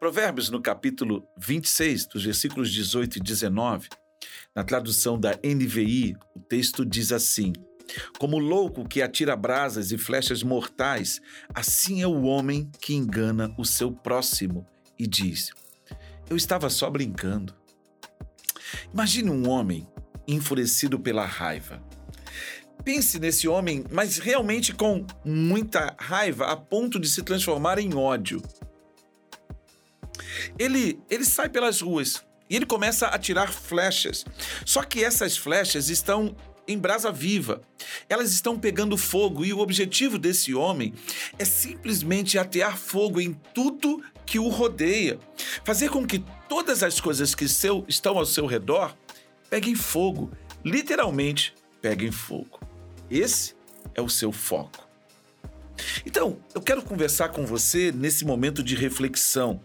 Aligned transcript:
Provérbios, 0.00 0.48
no 0.48 0.62
capítulo 0.62 1.28
26, 1.36 2.06
dos 2.06 2.24
versículos 2.24 2.72
18 2.72 3.18
e 3.18 3.20
19, 3.20 3.90
na 4.56 4.64
tradução 4.64 5.20
da 5.20 5.38
NVI, 5.44 6.16
o 6.34 6.40
texto 6.40 6.86
diz 6.86 7.12
assim: 7.12 7.52
Como 8.18 8.38
louco 8.38 8.88
que 8.88 9.02
atira 9.02 9.36
brasas 9.36 9.92
e 9.92 9.98
flechas 9.98 10.42
mortais, 10.42 11.20
assim 11.54 12.00
é 12.00 12.06
o 12.06 12.22
homem 12.22 12.70
que 12.80 12.94
engana 12.94 13.54
o 13.58 13.64
seu 13.66 13.92
próximo 13.92 14.66
e 14.98 15.06
diz: 15.06 15.50
Eu 16.30 16.36
estava 16.38 16.70
só 16.70 16.88
brincando. 16.88 17.54
Imagine 18.94 19.28
um 19.28 19.50
homem 19.50 19.86
enfurecido 20.26 20.98
pela 20.98 21.26
raiva. 21.26 21.84
Pense 22.82 23.18
nesse 23.18 23.46
homem, 23.46 23.84
mas 23.90 24.16
realmente 24.16 24.72
com 24.72 25.06
muita 25.22 25.94
raiva, 25.98 26.46
a 26.46 26.56
ponto 26.56 26.98
de 26.98 27.06
se 27.06 27.22
transformar 27.22 27.78
em 27.78 27.94
ódio. 27.94 28.40
Ele, 30.58 30.98
ele 31.08 31.24
sai 31.24 31.48
pelas 31.48 31.80
ruas 31.80 32.24
e 32.48 32.56
ele 32.56 32.66
começa 32.66 33.06
a 33.06 33.18
tirar 33.18 33.52
flechas. 33.52 34.24
Só 34.64 34.82
que 34.82 35.04
essas 35.04 35.36
flechas 35.36 35.88
estão 35.88 36.34
em 36.66 36.78
brasa 36.78 37.10
viva. 37.10 37.62
Elas 38.08 38.32
estão 38.32 38.58
pegando 38.58 38.96
fogo 38.96 39.44
e 39.44 39.52
o 39.52 39.58
objetivo 39.58 40.18
desse 40.18 40.54
homem 40.54 40.94
é 41.38 41.44
simplesmente 41.44 42.38
atear 42.38 42.76
fogo 42.76 43.20
em 43.20 43.32
tudo 43.54 44.02
que 44.24 44.38
o 44.38 44.48
rodeia, 44.48 45.18
fazer 45.64 45.90
com 45.90 46.06
que 46.06 46.24
todas 46.48 46.84
as 46.84 47.00
coisas 47.00 47.34
que 47.34 47.48
seu, 47.48 47.84
estão 47.88 48.16
ao 48.16 48.24
seu 48.24 48.46
redor 48.46 48.96
peguem 49.48 49.74
fogo, 49.74 50.30
literalmente 50.64 51.52
peguem 51.82 52.12
fogo. 52.12 52.60
Esse 53.10 53.56
é 53.94 54.00
o 54.00 54.08
seu 54.08 54.30
foco. 54.30 54.89
Então, 56.20 56.36
eu 56.54 56.60
quero 56.60 56.82
conversar 56.82 57.30
com 57.30 57.46
você 57.46 57.90
nesse 57.90 58.26
momento 58.26 58.62
de 58.62 58.76
reflexão, 58.76 59.64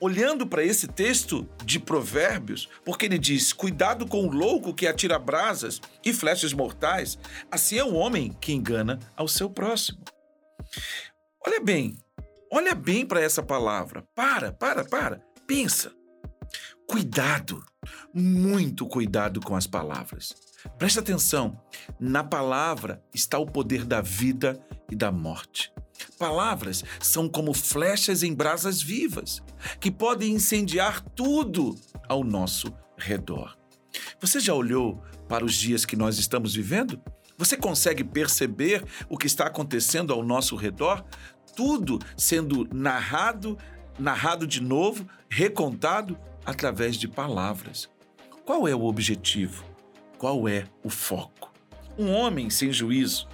olhando 0.00 0.46
para 0.46 0.64
esse 0.64 0.86
texto 0.86 1.46
de 1.62 1.78
Provérbios, 1.78 2.70
porque 2.86 3.04
ele 3.04 3.18
diz: 3.18 3.52
Cuidado 3.52 4.06
com 4.06 4.26
o 4.26 4.32
louco 4.32 4.72
que 4.72 4.86
atira 4.86 5.18
brasas 5.18 5.78
e 6.02 6.14
flechas 6.14 6.54
mortais, 6.54 7.18
assim 7.50 7.76
é 7.76 7.84
o 7.84 7.92
homem 7.92 8.34
que 8.40 8.50
engana 8.50 8.98
ao 9.14 9.28
seu 9.28 9.50
próximo. 9.50 9.98
Olha 11.46 11.60
bem, 11.60 11.94
olha 12.50 12.74
bem 12.74 13.04
para 13.04 13.20
essa 13.20 13.42
palavra. 13.42 14.02
Para, 14.14 14.52
para, 14.52 14.82
para, 14.82 15.22
pensa. 15.46 15.92
Cuidado, 16.88 17.62
muito 18.14 18.86
cuidado 18.86 19.38
com 19.38 19.54
as 19.54 19.66
palavras. 19.66 20.34
Presta 20.78 21.00
atenção, 21.00 21.60
na 22.00 22.24
palavra 22.24 23.04
está 23.12 23.38
o 23.38 23.44
poder 23.44 23.84
da 23.84 24.00
vida 24.00 24.58
e 24.90 24.96
da 24.96 25.12
morte. 25.12 25.70
Palavras 26.18 26.84
são 27.00 27.28
como 27.28 27.52
flechas 27.52 28.22
em 28.22 28.34
brasas 28.34 28.82
vivas, 28.82 29.42
que 29.78 29.90
podem 29.90 30.32
incendiar 30.32 31.00
tudo 31.00 31.76
ao 32.08 32.24
nosso 32.24 32.72
redor. 32.96 33.56
Você 34.20 34.40
já 34.40 34.54
olhou 34.54 35.02
para 35.28 35.44
os 35.44 35.54
dias 35.54 35.84
que 35.84 35.96
nós 35.96 36.18
estamos 36.18 36.54
vivendo? 36.54 37.00
Você 37.36 37.56
consegue 37.56 38.04
perceber 38.04 38.84
o 39.08 39.16
que 39.16 39.26
está 39.26 39.46
acontecendo 39.46 40.12
ao 40.12 40.22
nosso 40.22 40.56
redor? 40.56 41.04
Tudo 41.56 41.98
sendo 42.16 42.68
narrado, 42.72 43.56
narrado 43.98 44.46
de 44.46 44.60
novo, 44.62 45.08
recontado 45.28 46.18
através 46.44 46.96
de 46.96 47.08
palavras. 47.08 47.88
Qual 48.44 48.68
é 48.68 48.74
o 48.74 48.84
objetivo? 48.84 49.64
Qual 50.18 50.48
é 50.48 50.64
o 50.82 50.90
foco? 50.90 51.52
Um 51.96 52.12
homem 52.12 52.50
sem 52.50 52.72
juízo 52.72 53.28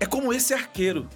é 0.00 0.06
como 0.06 0.32
esse 0.32 0.52
arqueiro. 0.54 1.08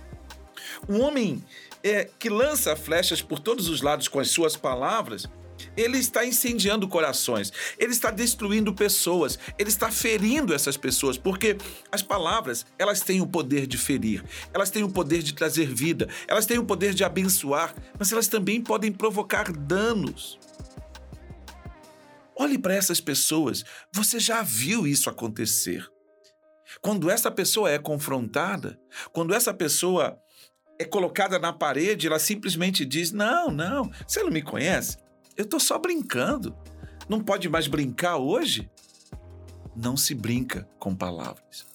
Um 0.89 1.01
homem 1.01 1.42
é, 1.83 2.09
que 2.19 2.29
lança 2.29 2.77
flechas 2.77 3.20
por 3.20 3.39
todos 3.39 3.69
os 3.69 3.81
lados 3.83 4.09
com 4.09 4.20
as 4.20 4.31
suas 4.31 4.56
palavras, 4.56 5.28
ele 5.77 5.98
está 5.98 6.25
incendiando 6.25 6.89
corações, 6.89 7.53
ele 7.78 7.93
está 7.93 8.11
destruindo 8.11 8.75
pessoas, 8.75 9.39
ele 9.59 9.69
está 9.69 9.91
ferindo 9.91 10.55
essas 10.55 10.77
pessoas, 10.77 11.17
porque 11.17 11.56
as 11.91 12.03
palavras, 12.03 12.66
elas 12.78 13.00
têm 13.00 13.21
o 13.21 13.27
poder 13.27 13.66
de 13.66 13.78
ferir, 13.78 14.25
elas 14.53 14.71
têm 14.71 14.83
o 14.83 14.91
poder 14.91 15.22
de 15.22 15.34
trazer 15.34 15.66
vida, 15.66 16.09
elas 16.27 16.47
têm 16.47 16.59
o 16.59 16.65
poder 16.65 16.94
de 16.94 17.05
abençoar, 17.05 17.75
mas 17.99 18.12
elas 18.12 18.28
também 18.28 18.61
podem 18.61 18.93
provocar 18.93 19.50
danos. 19.53 20.38
Olhe 22.38 22.59
para 22.59 22.75
essas 22.75 23.00
pessoas, 23.00 23.65
você 23.91 24.21
já 24.21 24.43
viu 24.43 24.87
isso 24.87 25.09
acontecer. 25.09 25.88
Quando 26.82 27.09
essa 27.09 27.31
pessoa 27.31 27.71
é 27.71 27.78
confrontada, 27.78 28.78
quando 29.12 29.32
essa 29.32 29.55
pessoa 29.55 30.21
é 30.78 30.84
colocada 30.84 31.38
na 31.38 31.53
parede, 31.53 32.06
ela 32.06 32.19
simplesmente 32.19 32.84
diz: 32.84 33.12
Não, 33.12 33.50
não, 33.50 33.91
você 34.06 34.22
não 34.22 34.31
me 34.31 34.42
conhece? 34.42 34.98
Eu 35.37 35.44
estou 35.44 35.60
só 35.60 35.78
brincando. 35.78 36.56
Não 37.09 37.20
pode 37.20 37.48
mais 37.48 37.66
brincar 37.66 38.16
hoje? 38.16 38.70
Não 39.75 39.97
se 39.97 40.14
brinca 40.14 40.69
com 40.78 40.94
palavras, 40.94 41.66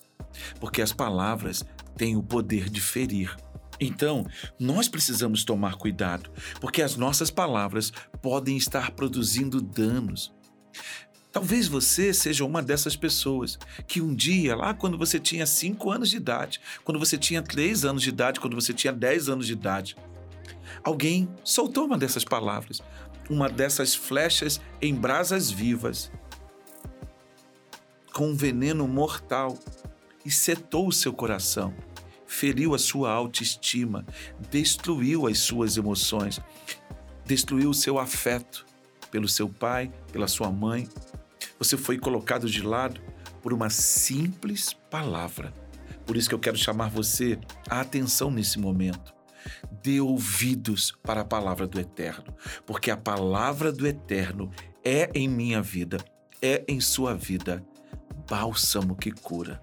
porque 0.60 0.82
as 0.82 0.92
palavras 0.92 1.64
têm 1.96 2.18
o 2.18 2.24
poder 2.24 2.70
de 2.70 2.82
ferir. 2.82 3.36
Então, 3.80 4.26
nós 4.60 4.88
precisamos 4.88 5.44
tomar 5.44 5.76
cuidado, 5.76 6.32
porque 6.60 6.82
as 6.82 6.96
nossas 6.96 7.32
palavras 7.32 7.92
podem 8.22 8.56
estar 8.56 8.92
produzindo 8.92 9.62
danos. 9.62 10.34
Talvez 11.32 11.68
você 11.68 12.14
seja 12.14 12.44
uma 12.44 12.62
dessas 12.62 12.96
pessoas 12.96 13.58
que 13.88 14.02
um 14.02 14.14
dia, 14.14 14.54
lá 14.56 14.74
quando 14.74 14.98
você 14.98 15.18
tinha 15.18 15.46
5 15.46 15.90
anos 15.90 16.10
de 16.10 16.18
idade, 16.18 16.60
quando 16.84 17.00
você 17.00 17.18
tinha 17.18 17.42
3 17.42 17.86
anos 17.86 18.04
de 18.04 18.10
idade, 18.10 18.40
quando 18.40 18.56
você 18.56 18.74
tinha 18.74 18.92
10 18.92 19.30
anos 19.30 19.48
de 19.48 19.54
idade, 19.54 19.96
alguém 20.84 21.30
soltou 21.44 21.86
uma 21.86 21.98
dessas 21.98 22.26
palavras, 22.26 22.82
uma 23.30 23.48
dessas 23.48 23.96
flechas 23.96 24.60
em 24.82 24.94
brasas 24.94 25.50
vivas, 25.50 26.12
com 28.12 28.32
um 28.32 28.36
veneno 28.36 28.86
mortal, 28.86 29.58
e 30.26 30.30
setou 30.30 30.88
o 30.90 30.92
seu 30.92 31.14
coração, 31.14 31.74
feriu 32.28 32.76
a 32.76 32.78
sua 32.78 33.10
autoestima, 33.10 34.06
destruiu 34.50 35.28
as 35.28 35.40
suas 35.40 35.78
emoções, 35.78 36.42
destruiu 37.26 37.70
o 37.70 37.74
seu 37.74 37.98
afeto 37.98 38.66
pelo 39.10 39.28
seu 39.28 39.48
pai, 39.50 39.92
pela 40.12 40.28
sua 40.28 40.52
mãe. 40.52 40.88
Você 41.62 41.78
foi 41.78 42.00
colocado 42.00 42.50
de 42.50 42.64
lado 42.64 43.00
por 43.40 43.54
uma 43.54 43.70
simples 43.70 44.74
palavra. 44.90 45.54
Por 46.08 46.18
isso 46.18 46.28
que 46.28 46.34
eu 46.34 46.40
quero 46.40 46.58
chamar 46.58 46.90
você 46.90 47.38
a 47.70 47.82
atenção 47.82 48.32
nesse 48.32 48.58
momento. 48.58 49.14
Dê 49.84 50.02
ouvidos 50.02 50.92
para 51.04 51.22
a 51.22 51.26
palavra 51.26 51.68
do 51.68 51.80
Eterno, 51.80 52.36
porque 52.66 52.90
a 52.90 52.98
palavra 52.98 53.72
do 53.72 53.86
Eterno 53.86 54.50
é 54.84 55.12
em 55.14 55.28
minha 55.28 55.62
vida, 55.62 56.04
é 56.42 56.66
em 56.68 56.80
sua 56.80 57.14
vida, 57.14 57.64
bálsamo 58.28 58.96
que 58.96 59.12
cura. 59.12 59.62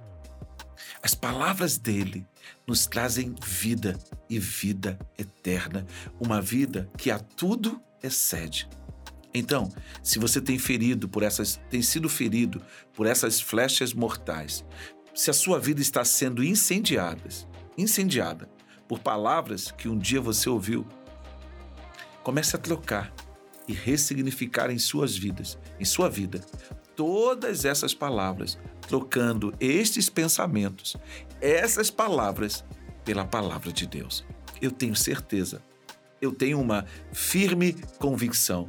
As 1.02 1.16
palavras 1.16 1.78
dele 1.78 2.24
nos 2.64 2.86
trazem 2.86 3.34
vida 3.44 3.98
e 4.30 4.38
vida 4.38 4.96
eterna, 5.18 5.84
uma 6.20 6.40
vida 6.40 6.88
que 6.96 7.10
a 7.10 7.18
tudo 7.18 7.82
excede. 8.00 8.68
Então, 9.32 9.70
se 10.02 10.18
você 10.18 10.40
tem 10.40 10.58
ferido 10.58 11.08
por 11.08 11.22
essas, 11.22 11.60
tem 11.70 11.82
sido 11.82 12.08
ferido 12.08 12.62
por 12.94 13.06
essas 13.06 13.40
flechas 13.40 13.92
mortais, 13.92 14.64
se 15.14 15.30
a 15.30 15.34
sua 15.34 15.58
vida 15.58 15.80
está 15.80 16.04
sendo 16.04 16.42
incendiada, 16.42 17.28
incendiada 17.76 18.48
por 18.86 19.00
palavras 19.00 19.70
que 19.70 19.88
um 19.88 19.98
dia 19.98 20.20
você 20.20 20.48
ouviu, 20.48 20.86
comece 22.22 22.56
a 22.56 22.58
trocar 22.58 23.12
e 23.66 23.72
ressignificar 23.72 24.70
em 24.70 24.78
suas 24.78 25.16
vidas, 25.16 25.58
em 25.78 25.84
sua 25.84 26.08
vida, 26.08 26.40
todas 26.96 27.64
essas 27.64 27.92
palavras, 27.94 28.58
trocando 28.88 29.54
estes 29.60 30.08
pensamentos, 30.08 30.96
essas 31.40 31.90
palavras 31.90 32.64
pela 33.04 33.24
palavra 33.24 33.70
de 33.70 33.86
Deus. 33.86 34.24
Eu 34.60 34.70
tenho 34.70 34.96
certeza, 34.96 35.62
eu 36.20 36.32
tenho 36.32 36.60
uma 36.60 36.84
firme 37.12 37.74
convicção 37.98 38.68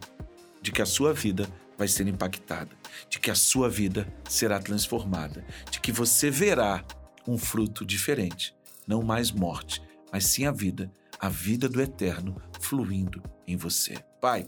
de 0.69 0.73
que 0.73 0.83
a 0.83 0.85
sua 0.85 1.15
vida 1.15 1.49
vai 1.75 1.87
ser 1.87 2.07
impactada, 2.07 2.69
de 3.09 3.19
que 3.19 3.31
a 3.31 3.35
sua 3.35 3.67
vida 3.67 4.07
será 4.29 4.59
transformada, 4.59 5.43
de 5.71 5.79
que 5.79 5.91
você 5.91 6.29
verá 6.29 6.85
um 7.27 7.39
fruto 7.39 7.83
diferente, 7.83 8.55
não 8.87 9.01
mais 9.01 9.31
morte, 9.31 9.81
mas 10.13 10.25
sim 10.25 10.45
a 10.45 10.51
vida, 10.51 10.91
a 11.19 11.27
vida 11.27 11.67
do 11.67 11.81
eterno 11.81 12.39
fluindo 12.61 13.19
em 13.47 13.57
você. 13.57 13.95
Pai, 14.21 14.45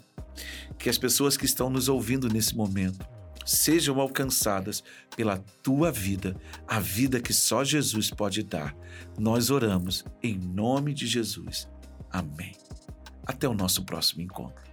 que 0.78 0.92
as 0.92 0.98
pessoas 1.00 1.36
que 1.36 1.46
estão 1.46 1.72
nos 1.72 1.90
ouvindo 1.90 2.30
nesse 2.30 2.56
momento 2.56 3.04
sejam 3.44 4.00
alcançadas 4.00 4.84
pela 5.18 5.40
tua 5.64 5.92
vida, 5.92 6.40
a 6.68 6.80
vida 6.80 7.20
que 7.20 7.34
só 7.34 7.64
Jesus 7.64 8.12
pode 8.12 8.44
dar. 8.44 8.76
Nós 9.18 9.50
oramos 9.50 10.06
em 10.22 10.38
nome 10.38 10.94
de 10.94 11.08
Jesus. 11.08 11.68
Amém. 12.12 12.52
Até 13.26 13.50
o 13.50 13.56
nosso 13.56 13.84
próximo 13.84 14.22
encontro. 14.22 14.71